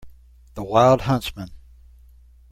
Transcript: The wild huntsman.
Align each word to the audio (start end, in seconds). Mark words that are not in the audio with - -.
The 0.55 0.63
wild 0.63 1.01
huntsman. 1.01 1.51